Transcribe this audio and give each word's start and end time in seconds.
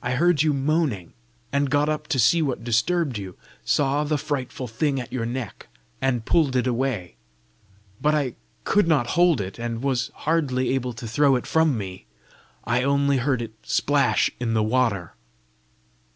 I 0.00 0.12
heard 0.12 0.44
you 0.44 0.52
moaning, 0.52 1.12
and 1.52 1.72
got 1.72 1.88
up 1.88 2.06
to 2.10 2.20
see 2.20 2.40
what 2.40 2.62
disturbed 2.62 3.18
you; 3.18 3.34
saw 3.64 4.04
the 4.04 4.16
frightful 4.16 4.68
thing 4.68 5.00
at 5.00 5.12
your 5.12 5.26
neck, 5.26 5.66
and 6.00 6.24
pulled 6.24 6.54
it 6.54 6.68
away. 6.68 7.16
But 8.00 8.14
I 8.14 8.36
could 8.62 8.86
not 8.86 9.08
hold 9.18 9.40
it, 9.40 9.58
and 9.58 9.82
was 9.82 10.12
hardly 10.14 10.72
able 10.74 10.92
to 10.92 11.08
throw 11.08 11.34
it 11.34 11.48
from 11.48 11.76
me. 11.76 12.06
I 12.62 12.84
only 12.84 13.16
heard 13.16 13.42
it 13.42 13.54
splash 13.64 14.30
in 14.38 14.54
the 14.54 14.62
water!" 14.62 15.14